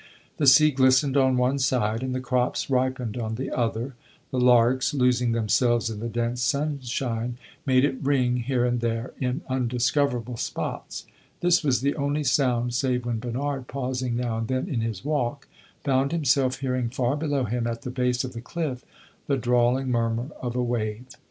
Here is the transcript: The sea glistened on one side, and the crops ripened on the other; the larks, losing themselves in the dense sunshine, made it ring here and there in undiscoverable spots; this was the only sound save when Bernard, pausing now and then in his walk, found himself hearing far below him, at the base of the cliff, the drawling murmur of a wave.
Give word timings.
The 0.37 0.47
sea 0.47 0.71
glistened 0.71 1.15
on 1.15 1.37
one 1.37 1.59
side, 1.59 2.01
and 2.01 2.15
the 2.15 2.19
crops 2.19 2.71
ripened 2.71 3.17
on 3.17 3.35
the 3.35 3.51
other; 3.51 3.93
the 4.31 4.39
larks, 4.39 4.95
losing 4.95 5.31
themselves 5.31 5.91
in 5.91 5.99
the 5.99 6.09
dense 6.09 6.41
sunshine, 6.41 7.37
made 7.67 7.85
it 7.85 8.01
ring 8.01 8.37
here 8.37 8.65
and 8.65 8.81
there 8.81 9.13
in 9.19 9.41
undiscoverable 9.47 10.37
spots; 10.37 11.05
this 11.41 11.63
was 11.63 11.81
the 11.81 11.95
only 11.97 12.23
sound 12.23 12.73
save 12.73 13.05
when 13.05 13.19
Bernard, 13.19 13.67
pausing 13.67 14.15
now 14.17 14.39
and 14.39 14.47
then 14.47 14.67
in 14.67 14.81
his 14.81 15.05
walk, 15.05 15.47
found 15.83 16.11
himself 16.11 16.61
hearing 16.61 16.89
far 16.89 17.15
below 17.15 17.43
him, 17.43 17.67
at 17.67 17.83
the 17.83 17.91
base 17.91 18.23
of 18.23 18.33
the 18.33 18.41
cliff, 18.41 18.83
the 19.27 19.37
drawling 19.37 19.91
murmur 19.91 20.31
of 20.41 20.55
a 20.55 20.63
wave. 20.63 21.05